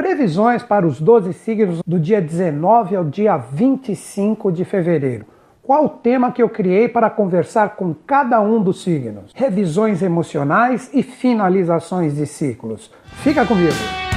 [0.00, 5.26] previsões para os 12 signos do dia 19 ao dia 25 de fevereiro.
[5.62, 9.30] Qual o tema que eu criei para conversar com cada um dos signos?
[9.34, 12.90] Revisões emocionais e finalizações de ciclos.
[13.22, 14.09] Fica comigo!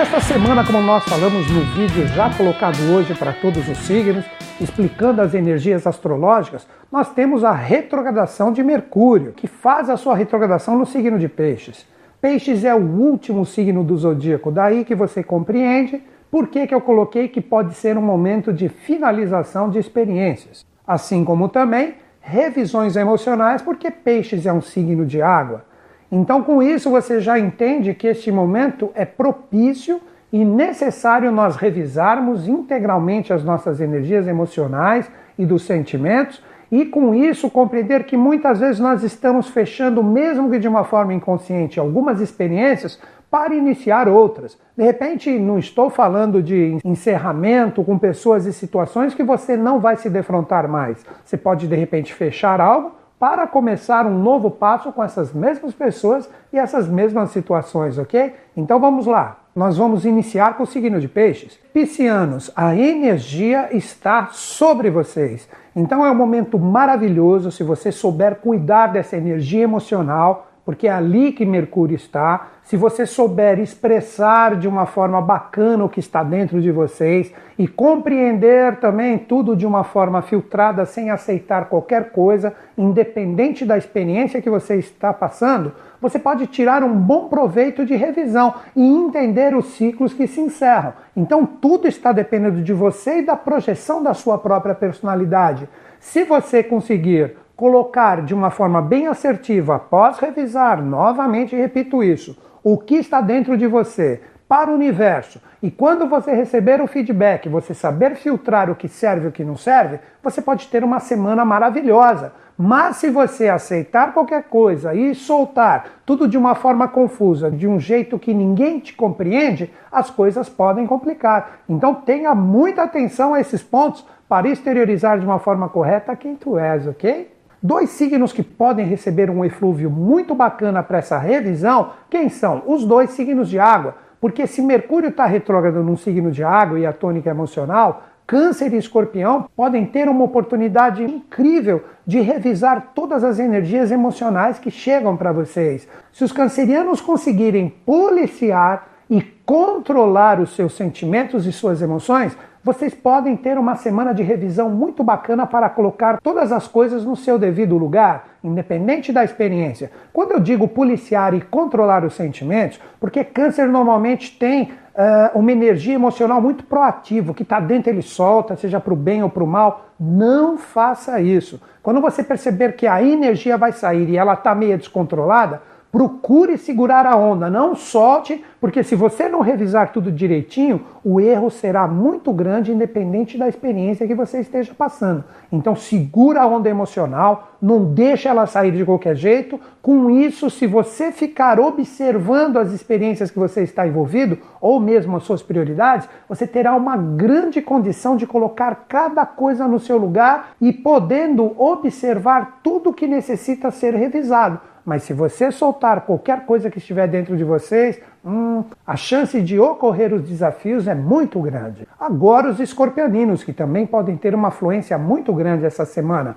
[0.00, 4.24] Nesta semana, como nós falamos no vídeo já colocado hoje para todos os signos,
[4.58, 10.78] explicando as energias astrológicas, nós temos a retrogradação de Mercúrio, que faz a sua retrogradação
[10.78, 11.86] no signo de Peixes.
[12.18, 16.80] Peixes é o último signo do zodíaco, daí que você compreende por que, que eu
[16.80, 20.64] coloquei que pode ser um momento de finalização de experiências.
[20.86, 25.68] Assim como também revisões emocionais, porque Peixes é um signo de água.
[26.10, 30.00] Então, com isso, você já entende que este momento é propício
[30.32, 37.50] e necessário nós revisarmos integralmente as nossas energias emocionais e dos sentimentos e com isso
[37.50, 43.00] compreender que muitas vezes nós estamos fechando, mesmo que de uma forma inconsciente, algumas experiências
[43.28, 44.58] para iniciar outras.
[44.76, 49.96] De repente, não estou falando de encerramento com pessoas e situações que você não vai
[49.96, 51.04] se defrontar mais.
[51.24, 56.26] Você pode de repente fechar algo para começar um novo passo com essas mesmas pessoas
[56.50, 58.32] e essas mesmas situações, ok?
[58.56, 59.40] Então vamos lá.
[59.54, 61.58] Nós vamos iniciar com o signo de Peixes.
[61.70, 65.46] Piscianos, a energia está sobre vocês.
[65.76, 71.32] Então é um momento maravilhoso se você souber cuidar dessa energia emocional porque é ali
[71.32, 72.48] que Mercúrio está.
[72.62, 77.66] Se você souber expressar de uma forma bacana o que está dentro de vocês e
[77.66, 84.50] compreender também tudo de uma forma filtrada, sem aceitar qualquer coisa, independente da experiência que
[84.50, 90.14] você está passando, você pode tirar um bom proveito de revisão e entender os ciclos
[90.14, 90.92] que se encerram.
[91.16, 95.68] Então, tudo está dependendo de você e da projeção da sua própria personalidade.
[95.98, 102.78] Se você conseguir colocar de uma forma bem assertiva, após revisar, novamente repito isso, o
[102.78, 105.38] que está dentro de você para o universo.
[105.62, 109.44] E quando você receber o feedback, você saber filtrar o que serve e o que
[109.44, 112.32] não serve, você pode ter uma semana maravilhosa.
[112.56, 117.78] Mas se você aceitar qualquer coisa e soltar tudo de uma forma confusa, de um
[117.78, 121.60] jeito que ninguém te compreende, as coisas podem complicar.
[121.68, 126.58] Então tenha muita atenção a esses pontos para exteriorizar de uma forma correta quem tu
[126.58, 127.39] és, ok?
[127.62, 132.62] Dois signos que podem receber um eflúvio muito bacana para essa revisão, quem são?
[132.66, 133.96] Os dois signos de água.
[134.18, 138.78] Porque se Mercúrio está retrógrado num signo de água e a tônica emocional, Câncer e
[138.78, 145.32] Escorpião podem ter uma oportunidade incrível de revisar todas as energias emocionais que chegam para
[145.32, 145.86] vocês.
[146.12, 153.36] Se os cancerianos conseguirem policiar e controlar os seus sentimentos e suas emoções, vocês podem
[153.36, 157.78] ter uma semana de revisão muito bacana para colocar todas as coisas no seu devido
[157.78, 159.90] lugar, independente da experiência.
[160.12, 165.94] Quando eu digo policiar e controlar os sentimentos, porque câncer normalmente tem uh, uma energia
[165.94, 169.46] emocional muito proativa, que está dentro ele solta, seja para o bem ou para o
[169.46, 169.86] mal.
[169.98, 171.60] Não faça isso.
[171.82, 175.62] Quando você perceber que a energia vai sair e ela está meio descontrolada,
[175.92, 181.50] Procure segurar a onda, não solte, porque se você não revisar tudo direitinho, o erro
[181.50, 185.24] será muito grande, independente da experiência que você esteja passando.
[185.50, 189.58] Então, segura a onda emocional, não deixa ela sair de qualquer jeito.
[189.82, 195.24] Com isso, se você ficar observando as experiências que você está envolvido, ou mesmo as
[195.24, 200.72] suas prioridades, você terá uma grande condição de colocar cada coisa no seu lugar e
[200.72, 207.06] podendo observar tudo que necessita ser revisado mas se você soltar qualquer coisa que estiver
[207.06, 211.86] dentro de vocês, hum, a chance de ocorrer os desafios é muito grande.
[211.98, 216.36] Agora, os escorpianinos, que também podem ter uma afluência muito grande essa semana.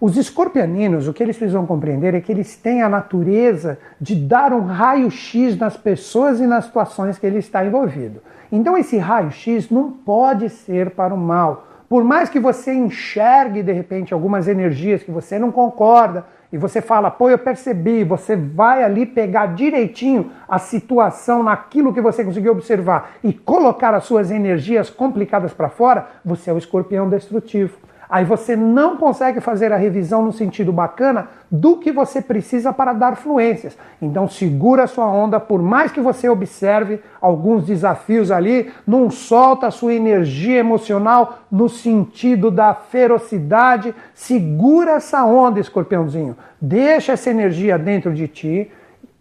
[0.00, 4.52] Os escorpianinos, o que eles precisam compreender é que eles têm a natureza de dar
[4.52, 8.20] um raio-x nas pessoas e nas situações que ele está envolvido.
[8.50, 11.68] Então, esse raio-x não pode ser para o mal.
[11.88, 16.80] Por mais que você enxergue de repente algumas energias que você não concorda, e você
[16.80, 22.52] fala, pô, eu percebi, você vai ali pegar direitinho a situação naquilo que você conseguiu
[22.52, 27.76] observar e colocar as suas energias complicadas para fora, você é o escorpião destrutivo.
[28.08, 32.92] Aí você não consegue fazer a revisão no sentido bacana do que você precisa para
[32.92, 33.76] dar fluências.
[34.00, 39.68] Então segura a sua onda, por mais que você observe alguns desafios ali, não solta
[39.68, 43.94] a sua energia emocional no sentido da ferocidade.
[44.14, 46.36] Segura essa onda, escorpiãozinho.
[46.60, 48.70] Deixa essa energia dentro de ti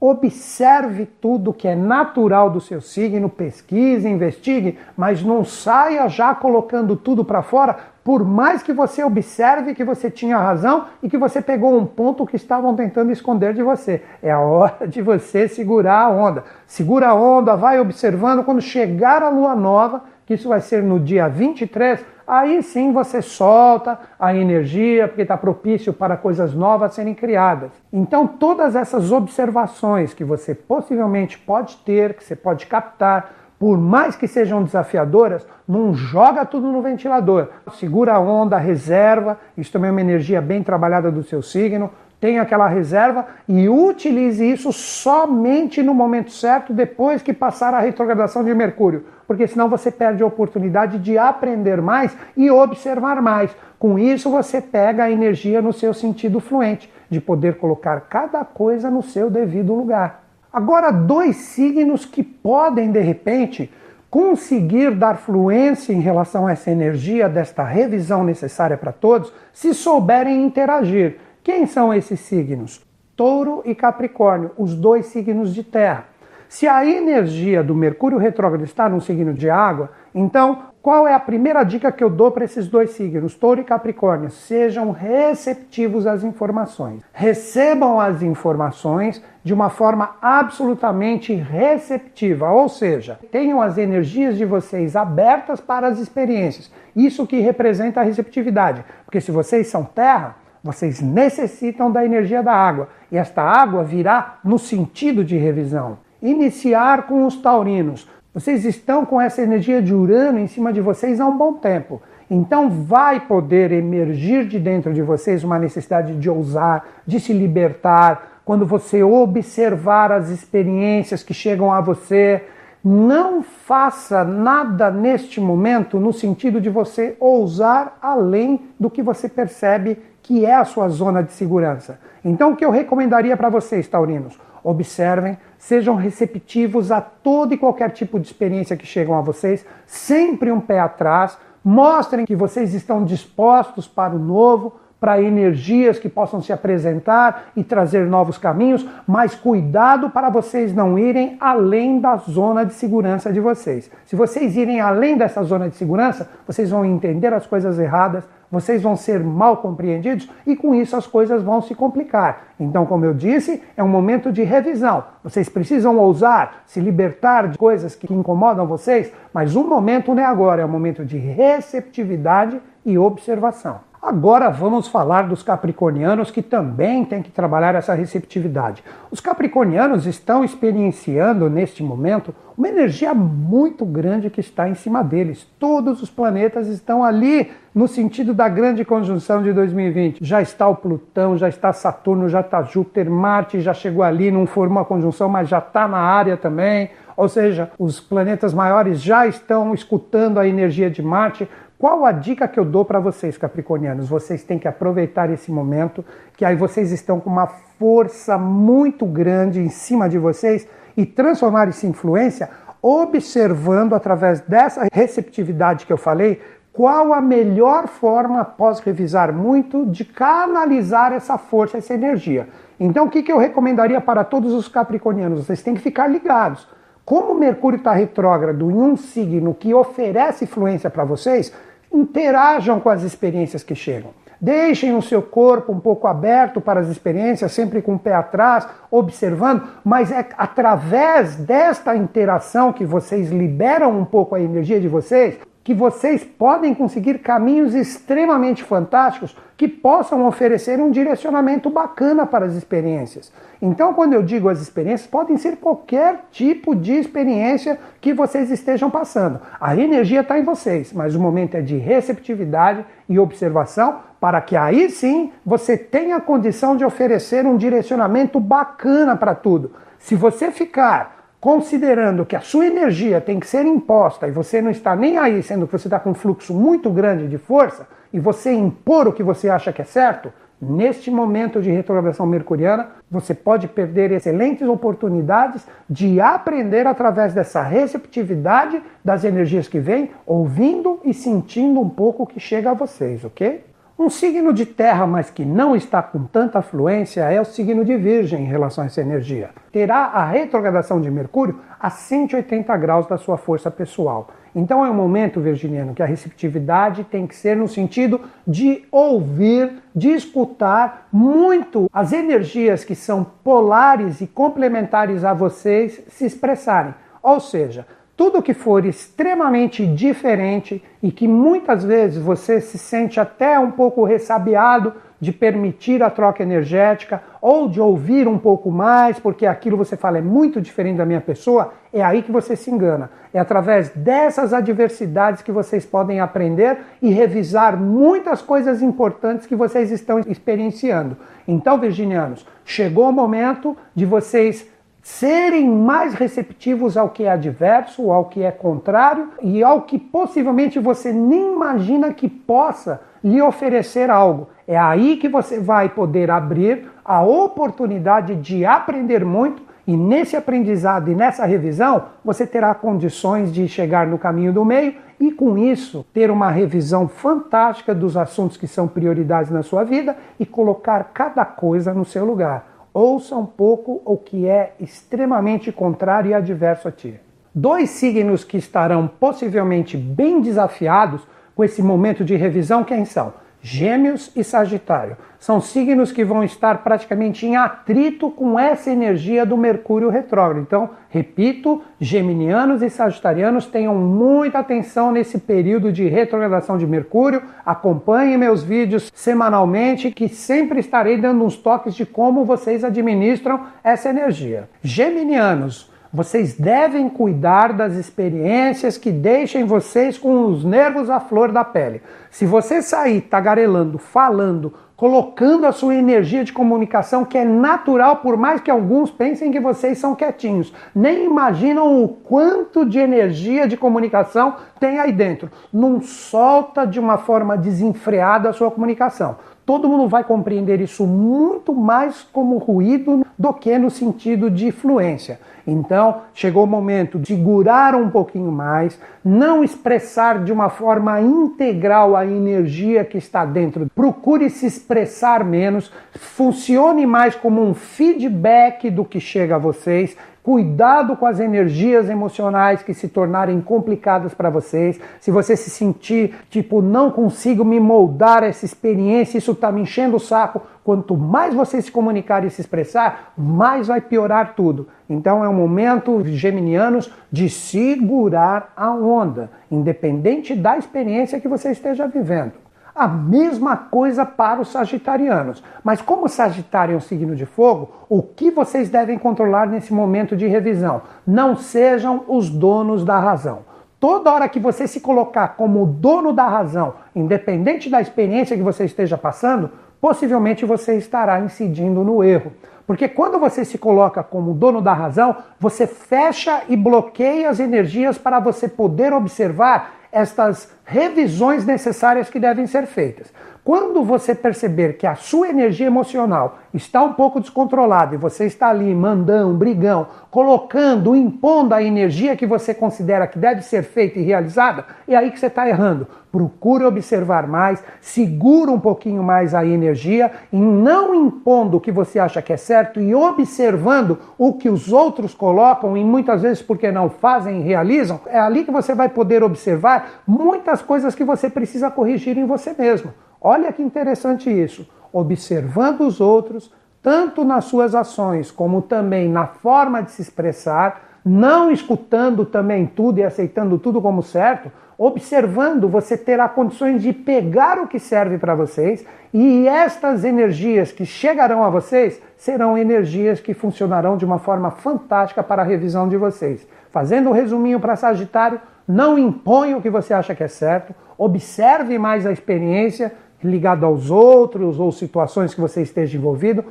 [0.05, 6.97] Observe tudo que é natural do seu signo, pesquise, investigue, mas não saia já colocando
[6.97, 11.41] tudo para fora por mais que você observe que você tinha razão e que você
[11.41, 14.01] pegou um ponto que estavam tentando esconder de você.
[14.21, 16.43] É a hora de você segurar a onda.
[16.67, 18.43] Segura a onda, vai observando.
[18.43, 23.21] Quando chegar a lua nova, que isso vai ser no dia 23, aí sim você
[23.21, 27.71] solta a energia, porque está propício para coisas novas serem criadas.
[27.91, 34.13] Então, todas essas observações que você possivelmente pode ter, que você pode captar, por mais
[34.13, 37.47] que sejam desafiadoras, não joga tudo no ventilador.
[37.75, 41.89] Segura a onda, reserva, isso também é uma energia bem trabalhada do seu signo.
[42.19, 48.43] Tenha aquela reserva e utilize isso somente no momento certo, depois que passar a retrogradação
[48.43, 53.55] de Mercúrio, porque senão você perde a oportunidade de aprender mais e observar mais.
[53.79, 58.91] Com isso, você pega a energia no seu sentido fluente, de poder colocar cada coisa
[58.91, 60.22] no seu devido lugar.
[60.53, 63.73] Agora, dois signos que podem, de repente,
[64.07, 70.43] conseguir dar fluência em relação a essa energia desta revisão necessária para todos, se souberem
[70.45, 71.17] interagir.
[71.43, 72.85] Quem são esses signos?
[73.15, 76.05] Touro e Capricórnio, os dois signos de terra.
[76.47, 81.19] Se a energia do Mercúrio retrógrado está no signo de água, então qual é a
[81.19, 84.29] primeira dica que eu dou para esses dois signos, Touro e Capricórnio?
[84.29, 87.01] Sejam receptivos às informações.
[87.13, 94.97] Recebam as informações de uma forma absolutamente receptiva, ou seja, tenham as energias de vocês
[94.97, 96.69] abertas para as experiências.
[96.93, 102.53] Isso que representa a receptividade, porque se vocês são terra, vocês necessitam da energia da
[102.53, 108.07] água, e esta água virá no sentido de revisão iniciar com os taurinos.
[108.33, 112.01] Vocês estão com essa energia de Urano em cima de vocês há um bom tempo.
[112.27, 118.41] Então vai poder emergir de dentro de vocês uma necessidade de ousar, de se libertar.
[118.43, 122.41] Quando você observar as experiências que chegam a você,
[122.83, 129.97] não faça nada neste momento no sentido de você ousar além do que você percebe
[130.21, 131.99] que é a sua zona de segurança.
[132.23, 134.37] Então, o que eu recomendaria para vocês, taurinos?
[134.63, 140.51] Observem, sejam receptivos a todo e qualquer tipo de experiência que chegam a vocês, sempre
[140.51, 146.41] um pé atrás, mostrem que vocês estão dispostos para o novo, para energias que possam
[146.41, 152.65] se apresentar e trazer novos caminhos, mas cuidado para vocês não irem além da zona
[152.65, 153.91] de segurança de vocês.
[154.05, 158.81] Se vocês irem além dessa zona de segurança, vocês vão entender as coisas erradas, vocês
[158.81, 162.53] vão ser mal compreendidos e com isso as coisas vão se complicar.
[162.57, 165.03] Então, como eu disse, é um momento de revisão.
[165.21, 170.25] Vocês precisam ousar, se libertar de coisas que incomodam vocês, mas o momento não é
[170.25, 173.81] agora, é um momento de receptividade e observação.
[174.03, 178.83] Agora vamos falar dos capricornianos que também têm que trabalhar essa receptividade.
[179.09, 185.47] Os capricornianos estão experienciando neste momento uma energia muito grande que está em cima deles.
[185.57, 190.19] Todos os planetas estão ali no sentido da grande conjunção de 2020.
[190.21, 194.45] Já está o Plutão, já está Saturno, já está Júpiter, Marte já chegou ali, não
[194.45, 196.89] formou a conjunção, mas já está na área também.
[197.15, 201.47] Ou seja, os planetas maiores já estão escutando a energia de Marte.
[201.83, 204.07] Qual a dica que eu dou para vocês, capricornianos?
[204.07, 206.05] Vocês têm que aproveitar esse momento,
[206.37, 210.65] que aí vocês estão com uma força muito grande em cima de vocês
[210.95, 212.49] e transformar em influência,
[212.81, 216.41] observando através dessa receptividade que eu falei,
[216.71, 222.47] qual a melhor forma, após revisar muito, de canalizar essa força, essa energia.
[222.79, 225.45] Então, o que, que eu recomendaria para todos os capricornianos?
[225.45, 226.65] Vocês têm que ficar ligados.
[227.03, 231.51] Como Mercúrio está retrógrado em um signo que oferece influência para vocês,
[231.93, 234.11] interajam com as experiências que chegam.
[234.41, 238.67] Deixem o seu corpo um pouco aberto para as experiências, sempre com o pé atrás,
[238.91, 245.39] observando, mas é através desta interação que vocês liberam um pouco a energia de vocês,
[245.63, 252.53] que vocês podem conseguir caminhos extremamente fantásticos que possam oferecer um direcionamento bacana para as
[252.53, 253.31] experiências.
[253.61, 258.91] Então, quando eu digo as experiências, podem ser qualquer tipo de experiência que vocês estejam
[258.91, 259.39] passando.
[259.61, 264.57] A energia está em vocês, mas o momento é de receptividade e observação para que
[264.57, 269.71] aí sim você tenha condição de oferecer um direcionamento bacana para tudo.
[269.97, 274.71] Se você ficar considerando que a sua energia tem que ser imposta e você não
[274.71, 278.19] está nem aí, sendo que você está com um fluxo muito grande de força, e
[278.19, 280.31] você impor o que você acha que é certo,
[280.61, 288.81] neste momento de retrogradação mercuriana, você pode perder excelentes oportunidades de aprender através dessa receptividade
[289.03, 293.65] das energias que vêm, ouvindo e sentindo um pouco o que chega a vocês, ok?
[293.97, 297.95] Um signo de terra, mas que não está com tanta fluência, é o signo de
[297.95, 299.51] Virgem em relação a essa energia.
[299.71, 304.29] Terá a retrogradação de Mercúrio a 180 graus da sua força pessoal.
[304.55, 309.71] Então é um momento, virginiano, que a receptividade tem que ser no sentido de ouvir,
[309.95, 316.95] de escutar muito as energias que são polares e complementares a vocês se expressarem.
[317.21, 323.57] Ou seja, tudo que for extremamente diferente e que muitas vezes você se sente até
[323.57, 329.45] um pouco ressabiado de permitir a troca energética ou de ouvir um pouco mais, porque
[329.45, 333.09] aquilo você fala é muito diferente da minha pessoa, é aí que você se engana.
[333.33, 339.91] É através dessas adversidades que vocês podem aprender e revisar muitas coisas importantes que vocês
[339.91, 341.17] estão experienciando.
[341.47, 344.67] Então, virginianos, chegou o momento de vocês
[345.03, 350.79] serem mais receptivos ao que é adverso, ao que é contrário e ao que possivelmente
[350.79, 354.47] você nem imagina que possa lhe oferecer algo.
[354.65, 361.11] É aí que você vai poder abrir a oportunidade de aprender muito e nesse aprendizado
[361.11, 366.05] e nessa revisão você terá condições de chegar no caminho do meio e com isso
[366.13, 371.43] ter uma revisão fantástica dos assuntos que são prioridades na sua vida e colocar cada
[371.43, 372.72] coisa no seu lugar.
[372.93, 377.19] Ouça um pouco o que é extremamente contrário e adverso a ti.
[377.53, 381.21] Dois signos que estarão possivelmente bem desafiados
[381.55, 383.33] com esse momento de revisão, quem são?
[383.65, 385.15] Gêmeos e Sagitário.
[385.39, 390.59] São signos que vão estar praticamente em atrito com essa energia do Mercúrio retrógrado.
[390.61, 397.41] Então, repito, geminianos e sagitarianos tenham muita atenção nesse período de retrogradação de Mercúrio.
[397.65, 404.09] Acompanhem meus vídeos semanalmente, que sempre estarei dando uns toques de como vocês administram essa
[404.09, 404.69] energia.
[404.81, 411.63] Geminianos, vocês devem cuidar das experiências que deixem vocês com os nervos à flor da
[411.63, 412.03] pele.
[412.29, 418.37] Se você sair tagarelando, falando, colocando a sua energia de comunicação, que é natural, por
[418.37, 423.75] mais que alguns pensem que vocês são quietinhos, nem imaginam o quanto de energia de
[423.75, 425.49] comunicação tem aí dentro.
[425.73, 429.37] Não solta de uma forma desenfreada a sua comunicação.
[429.65, 435.39] Todo mundo vai compreender isso muito mais como ruído do que no sentido de fluência.
[435.65, 442.15] Então, chegou o momento de segurar um pouquinho mais, não expressar de uma forma integral
[442.15, 443.87] a energia que está dentro.
[443.95, 451.15] Procure se expressar menos, funcione mais como um feedback do que chega a vocês Cuidado
[451.15, 454.99] com as energias emocionais que se tornarem complicadas para vocês.
[455.21, 460.17] Se você se sentir tipo, não consigo me moldar essa experiência, isso está me enchendo
[460.17, 460.61] o saco.
[460.83, 464.89] Quanto mais você se comunicar e se expressar, mais vai piorar tudo.
[465.09, 472.05] Então é um momento, geminianos, de segurar a onda, independente da experiência que você esteja
[472.05, 472.62] vivendo.
[472.95, 475.63] A mesma coisa para os sagitarianos.
[475.83, 480.35] Mas como Sagitário é um signo de fogo, o que vocês devem controlar nesse momento
[480.35, 481.01] de revisão?
[481.25, 483.59] Não sejam os donos da razão.
[483.99, 488.85] Toda hora que você se colocar como dono da razão, independente da experiência que você
[488.85, 492.51] esteja passando, possivelmente você estará incidindo no erro.
[492.85, 498.19] Porque quando você se coloca como dono da razão, você fecha e bloqueia as energias
[498.19, 503.31] para você poder observar estas revisões necessárias que devem ser feitas.
[503.63, 508.67] Quando você perceber que a sua energia emocional está um pouco descontrolada e você está
[508.69, 514.23] ali mandando, brigão, colocando, impondo a energia que você considera que deve ser feita e
[514.23, 516.07] realizada, é aí que você está errando.
[516.29, 522.17] Procure observar mais, segura um pouquinho mais a energia e não impondo o que você
[522.17, 526.91] acha que é certo e observando o que os outros colocam e muitas vezes porque
[526.91, 528.19] não fazem e realizam.
[528.25, 532.73] É ali que você vai poder observar muitas coisas que você precisa corrigir em você
[532.77, 533.13] mesmo.
[533.41, 534.87] Olha que interessante isso.
[535.11, 541.71] Observando os outros, tanto nas suas ações como também na forma de se expressar, não
[541.71, 547.87] escutando também tudo e aceitando tudo como certo, observando, você terá condições de pegar o
[547.87, 554.15] que serve para vocês e estas energias que chegarão a vocês serão energias que funcionarão
[554.15, 556.67] de uma forma fantástica para a revisão de vocês.
[556.91, 561.97] Fazendo um resuminho para Sagitário, não imponha o que você acha que é certo, observe
[561.97, 566.63] mais a experiência ligado aos outros ou situações que você esteja envolvido,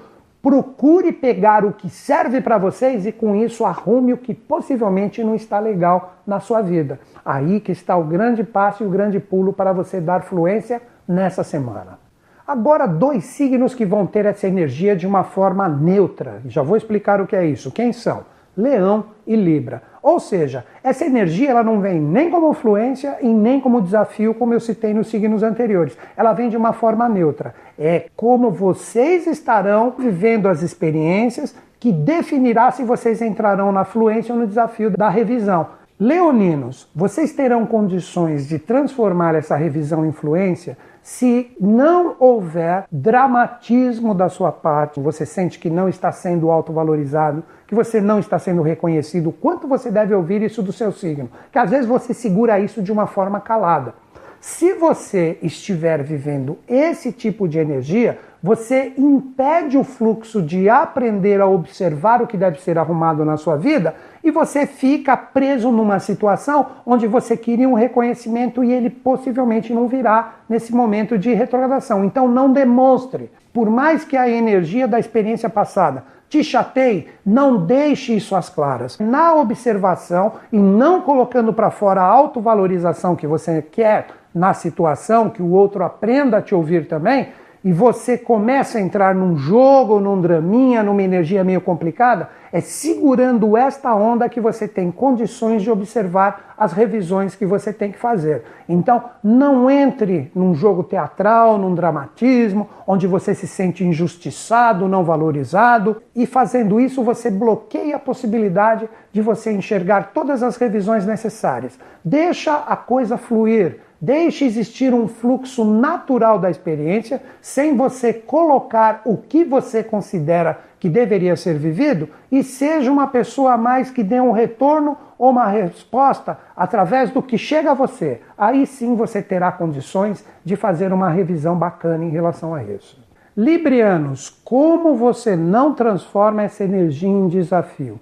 [0.43, 5.35] procure pegar o que serve para vocês e com isso arrume o que possivelmente não
[5.35, 6.99] está legal na sua vida.
[7.25, 11.45] Aí que está o grande passo e o grande pulo para você dar fluência nessa
[11.45, 11.99] semana.
[12.47, 16.43] Agora, dois signos que vão ter essa energia de uma forma neutra.
[16.47, 17.71] Já vou explicar o que é isso.
[17.71, 18.25] Quem são?
[18.57, 19.83] Leão e Libra.
[20.03, 24.53] Ou seja, essa energia ela não vem nem como fluência e nem como desafio, como
[24.53, 25.97] eu citei nos signos anteriores.
[26.17, 27.55] Ela vem de uma forma neutra.
[27.79, 34.41] É como vocês estarão vivendo as experiências que definirá se vocês entrarão na fluência ou
[34.41, 35.69] no desafio da revisão.
[35.99, 44.29] Leoninos, vocês terão condições de transformar essa revisão em influência se não houver dramatismo da
[44.29, 47.43] sua parte, você sente que não está sendo autovalorizado,
[47.73, 51.31] que você não está sendo reconhecido, quanto você deve ouvir isso do seu signo?
[51.51, 53.95] Que às vezes você segura isso de uma forma calada.
[54.43, 61.47] Se você estiver vivendo esse tipo de energia, você impede o fluxo de aprender a
[61.47, 66.67] observar o que deve ser arrumado na sua vida e você fica preso numa situação
[66.85, 72.05] onde você queria um reconhecimento e ele possivelmente não virá nesse momento de retrogradação.
[72.05, 78.17] Então não demonstre, por mais que a energia da experiência passada te chateie, não deixe
[78.17, 78.99] isso às claras.
[78.99, 85.43] Na observação e não colocando para fora a autovalorização que você quer na situação, que
[85.43, 87.29] o outro aprenda a te ouvir também,
[87.63, 93.57] e você começa a entrar num jogo, num draminha, numa energia meio complicada, é segurando
[93.57, 98.43] esta onda que você tem condições de observar as revisões que você tem que fazer.
[98.69, 106.03] Então, não entre num jogo teatral, num dramatismo, onde você se sente injustiçado, não valorizado,
[106.15, 111.79] e fazendo isso você bloqueia a possibilidade de você enxergar todas as revisões necessárias.
[112.05, 119.17] Deixa a coisa fluir Deixe existir um fluxo natural da experiência, sem você colocar o
[119.17, 124.21] que você considera que deveria ser vivido, e seja uma pessoa a mais que dê
[124.21, 128.21] um retorno ou uma resposta através do que chega a você.
[128.37, 133.01] Aí sim você terá condições de fazer uma revisão bacana em relação a isso.
[133.37, 138.01] Librianos, como você não transforma essa energia em desafio?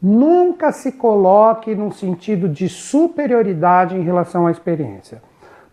[0.00, 5.20] Nunca se coloque num sentido de superioridade em relação à experiência.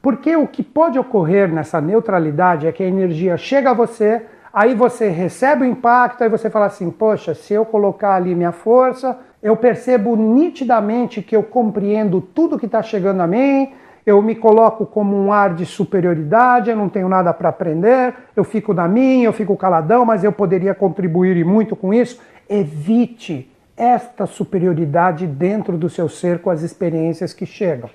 [0.02, 4.74] Porque o que pode ocorrer nessa neutralidade é que a energia chega a você, aí
[4.74, 9.18] você recebe o impacto, aí você fala assim: poxa, se eu colocar ali minha força,
[9.42, 13.72] eu percebo nitidamente que eu compreendo tudo que está chegando a mim,
[14.06, 18.44] eu me coloco como um ar de superioridade, eu não tenho nada para aprender, eu
[18.44, 22.20] fico na minha, eu fico caladão, mas eu poderia contribuir muito com isso.
[22.50, 27.90] Evite esta superioridade dentro do seu ser com as experiências que chegam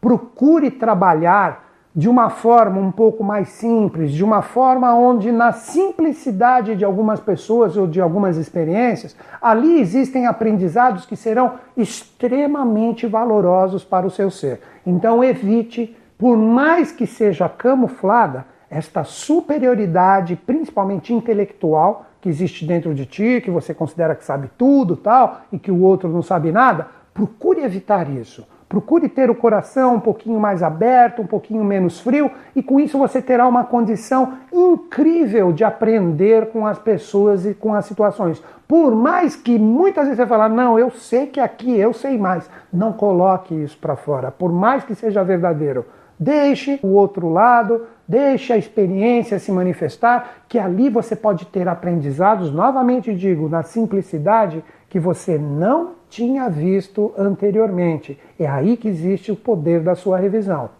[0.00, 6.76] procure trabalhar de uma forma um pouco mais simples, de uma forma onde, na simplicidade
[6.76, 14.06] de algumas pessoas ou de algumas experiências, ali existem aprendizados que serão extremamente valorosos para
[14.06, 14.60] o seu ser.
[14.86, 23.06] Então, evite, por mais que seja camuflada, esta superioridade, principalmente intelectual, que existe dentro de
[23.06, 26.86] ti, que você considera que sabe tudo, tal, e que o outro não sabe nada.
[27.14, 32.30] Procure evitar isso Procure ter o coração um pouquinho mais aberto, um pouquinho menos frio,
[32.54, 37.72] e com isso você terá uma condição incrível de aprender com as pessoas e com
[37.72, 38.42] as situações.
[38.66, 42.50] Por mais que muitas vezes você fale, não, eu sei que aqui eu sei mais.
[42.70, 45.86] Não coloque isso para fora, por mais que seja verdadeiro.
[46.20, 52.52] Deixe o outro lado, deixe a experiência se manifestar, que ali você pode ter aprendizados,
[52.52, 58.18] novamente digo, na simplicidade, que você não tinha visto anteriormente.
[58.38, 60.70] É aí que existe o poder da sua revisão.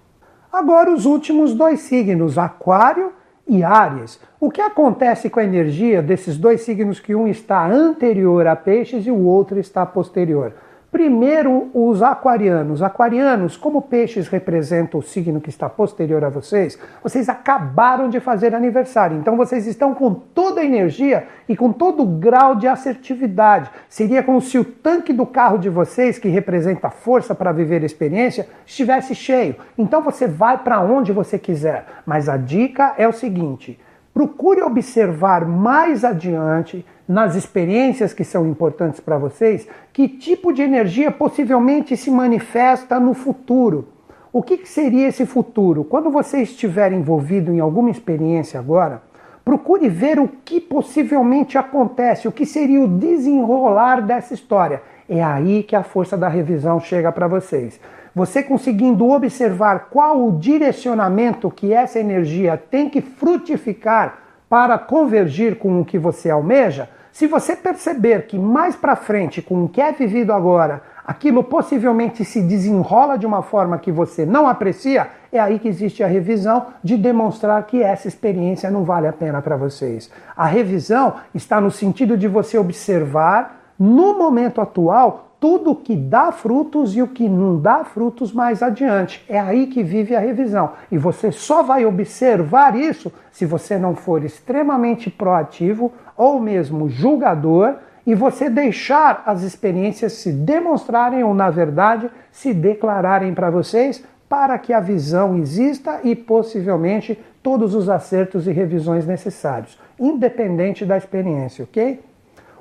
[0.52, 3.12] Agora, os últimos dois signos, Aquário
[3.46, 4.20] e Áries.
[4.40, 9.06] O que acontece com a energia desses dois signos que um está anterior a Peixes
[9.06, 10.54] e o outro está posterior?
[10.90, 12.82] Primeiro, os aquarianos.
[12.82, 18.54] Aquarianos, como peixes representam o signo que está posterior a vocês, vocês acabaram de fazer
[18.54, 19.18] aniversário.
[19.18, 23.70] Então vocês estão com toda a energia e com todo o grau de assertividade.
[23.86, 27.86] Seria como se o tanque do carro de vocês, que representa força para viver a
[27.86, 29.56] experiência, estivesse cheio.
[29.76, 31.84] Então você vai para onde você quiser.
[32.06, 33.78] Mas a dica é o seguinte:
[34.18, 41.12] procure observar mais adiante nas experiências que são importantes para vocês, que tipo de energia
[41.12, 43.86] possivelmente se manifesta no futuro.
[44.32, 45.84] O que, que seria esse futuro?
[45.84, 49.02] Quando você estiver envolvido em alguma experiência agora,
[49.44, 54.82] procure ver o que possivelmente acontece, o que seria o desenrolar dessa história.
[55.08, 57.78] É aí que a força da revisão chega para vocês.
[58.18, 65.80] Você conseguindo observar qual o direcionamento que essa energia tem que frutificar para convergir com
[65.80, 69.92] o que você almeja, se você perceber que mais para frente, com o que é
[69.92, 75.60] vivido agora, aquilo possivelmente se desenrola de uma forma que você não aprecia, é aí
[75.60, 80.10] que existe a revisão de demonstrar que essa experiência não vale a pena para vocês.
[80.36, 86.96] A revisão está no sentido de você observar no momento atual tudo que dá frutos
[86.96, 89.24] e o que não dá frutos mais adiante.
[89.28, 90.72] É aí que vive a revisão.
[90.90, 97.76] E você só vai observar isso se você não for extremamente proativo ou mesmo julgador
[98.04, 104.58] e você deixar as experiências se demonstrarem ou, na verdade, se declararem para vocês para
[104.58, 111.64] que a visão exista e possivelmente todos os acertos e revisões necessários, independente da experiência,
[111.64, 112.00] ok?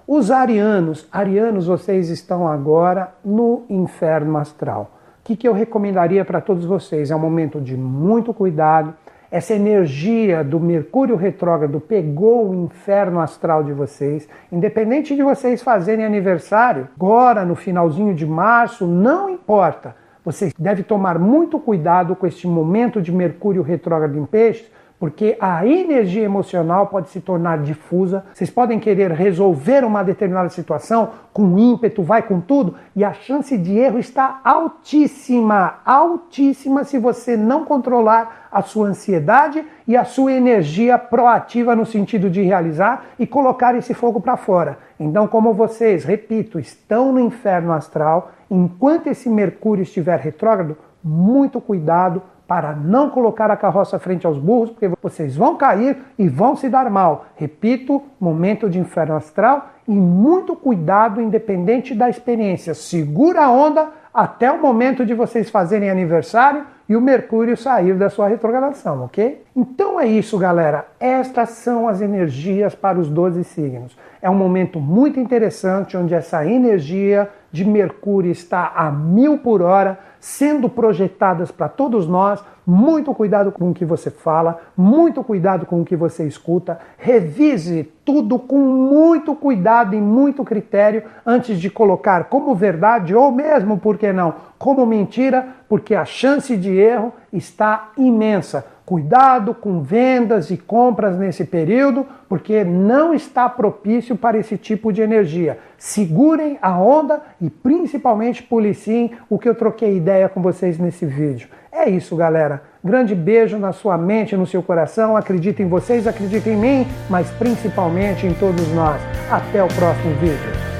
[0.10, 4.90] Os arianos, arianos, vocês estão agora no inferno astral.
[5.20, 7.12] O que, que eu recomendaria para todos vocês?
[7.12, 8.94] É um momento de muito cuidado.
[9.30, 14.30] Essa energia do Mercúrio retrógrado pegou o inferno astral de vocês.
[14.50, 19.94] Independente de vocês fazerem aniversário, agora no finalzinho de março, não importa.
[20.24, 25.66] Você deve tomar muito cuidado com este momento de Mercúrio retrógrado em peixes, porque a
[25.66, 28.26] energia emocional pode se tornar difusa.
[28.34, 33.56] Vocês podem querer resolver uma determinada situação com ímpeto, vai com tudo, e a chance
[33.58, 40.32] de erro está altíssima, altíssima se você não controlar a sua ansiedade e a sua
[40.32, 44.80] energia proativa no sentido de realizar e colocar esse fogo para fora.
[45.00, 52.24] Então, como vocês, repito, estão no inferno astral, enquanto esse Mercúrio estiver retrógrado, muito cuidado
[52.48, 56.70] para não colocar a carroça frente aos burros, porque vocês vão cair e vão se
[56.70, 57.26] dar mal.
[57.36, 62.74] Repito, momento de inferno astral e muito cuidado, independente da experiência.
[62.74, 68.10] Segura a onda até o momento de vocês fazerem aniversário e o Mercúrio sair da
[68.10, 69.44] sua retrogradação, ok?
[69.56, 70.88] Então é isso, galera.
[71.00, 73.98] Estas são as energias para os 12 signos.
[74.22, 80.00] É um momento muito interessante onde essa energia de Mercúrio está a mil por hora
[80.28, 82.44] sendo projetadas para todos nós.
[82.70, 86.78] Muito cuidado com o que você fala, muito cuidado com o que você escuta.
[86.98, 93.78] Revise tudo com muito cuidado e muito critério antes de colocar como verdade ou mesmo,
[93.78, 98.66] por que não, como mentira, porque a chance de erro está imensa.
[98.86, 105.02] Cuidado com vendas e compras nesse período, porque não está propício para esse tipo de
[105.02, 105.60] energia.
[105.78, 111.50] Segurem a onda e principalmente policiem o que eu troquei ideia com vocês nesse vídeo.
[111.72, 112.62] É isso, galera.
[112.84, 115.18] Grande beijo na sua mente, no seu coração.
[115.18, 119.02] Acredito em vocês, acredito em mim, mas principalmente em todos nós.
[119.30, 120.77] Até o próximo vídeo.